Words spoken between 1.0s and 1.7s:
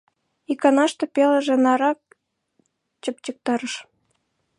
пелыже